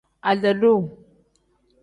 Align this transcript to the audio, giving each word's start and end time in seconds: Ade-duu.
Ade-duu. 0.29 0.79